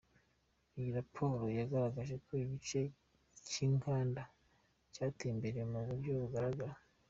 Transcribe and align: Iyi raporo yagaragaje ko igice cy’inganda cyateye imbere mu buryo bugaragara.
Iyi 0.77 0.89
raporo 0.97 1.43
yagaragaje 1.59 2.15
ko 2.25 2.31
igice 2.43 2.79
cy’inganda 3.47 4.23
cyateye 4.93 5.31
imbere 5.35 5.59
mu 5.71 5.79
buryo 5.87 6.11
bugaragara. 6.21 6.75